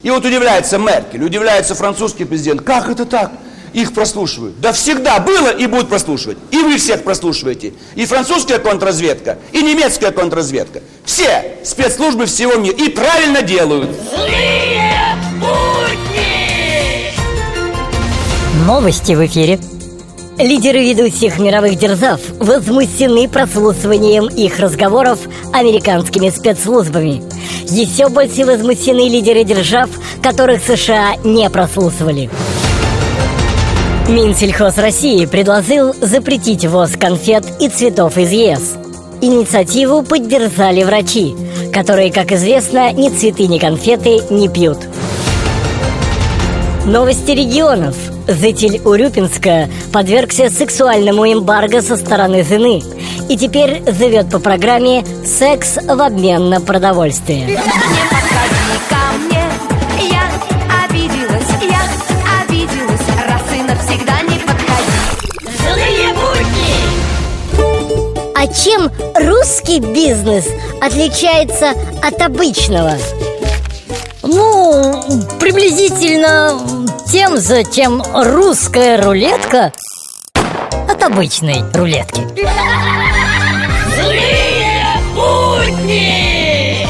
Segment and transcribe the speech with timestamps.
[0.00, 2.62] И вот удивляется Меркель, удивляется французский президент.
[2.62, 3.32] Как это так?
[3.72, 4.60] Их прослушивают.
[4.60, 6.38] Да всегда было и будут прослушивать.
[6.52, 7.72] И вы всех прослушиваете.
[7.96, 10.82] И французская контрразведка, и немецкая контрразведка.
[11.04, 12.76] Все спецслужбы всего мира.
[12.76, 13.90] И правильно делают.
[14.14, 17.12] Злые будни!
[18.68, 19.58] Новости в эфире.
[20.38, 25.18] Лидеры ведущих мировых держав возмущены прослушиванием их разговоров
[25.52, 27.20] американскими спецслужбами.
[27.70, 29.90] Еще больше возмущены лидеры держав,
[30.22, 32.30] которых США не прослушивали.
[34.08, 38.76] Минсельхоз России предложил запретить ввоз конфет и цветов из ЕС.
[39.20, 41.34] Инициативу поддержали врачи,
[41.72, 44.78] которые, как известно, ни цветы, ни конфеты не пьют.
[46.88, 47.94] Новости регионов.
[48.26, 52.82] Житель Урюпинска подвергся сексуальному эмбарго со стороны жены
[53.28, 57.60] и теперь зовет по программе «Секс в обмен на продовольствие».
[68.34, 70.46] А чем русский бизнес
[70.80, 71.72] отличается
[72.02, 72.94] от обычного?
[74.22, 75.02] Ну,
[75.38, 76.77] приблизительно
[77.10, 79.72] тем же, чем русская рулетка
[80.88, 82.20] от обычной рулетки.
[83.96, 84.84] Злые
[85.14, 86.86] будни!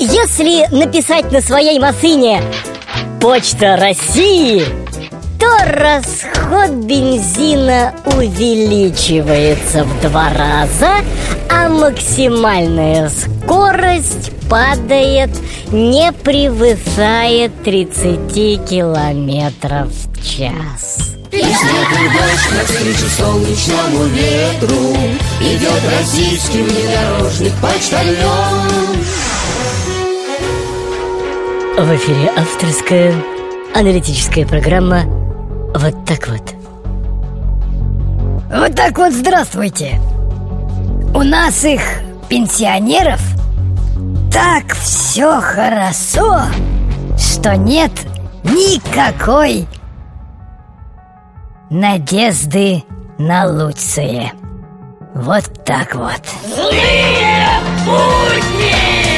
[0.00, 2.42] Если написать на своей машине
[3.20, 4.81] «Почта России»,
[5.42, 11.04] то расход бензина увеличивается в два раза,
[11.50, 15.30] а максимальная скорость падает,
[15.72, 21.16] не превышая 30 километров в час.
[21.32, 24.94] И дождь навстречу солнечному ветру
[25.40, 28.60] Идет российский внедорожник почтальон
[31.78, 33.14] В эфире авторская
[33.74, 35.21] аналитическая программа
[35.74, 36.54] вот так вот.
[38.54, 40.00] Вот так вот здравствуйте.
[41.14, 41.82] У нас их,
[42.28, 43.20] пенсионеров,
[44.32, 46.40] так все хорошо,
[47.18, 47.92] что нет
[48.44, 49.66] никакой
[51.70, 52.82] надежды
[53.18, 54.32] на лучшее.
[55.14, 56.22] Вот так вот.
[56.44, 57.48] Злые
[57.84, 59.11] будни!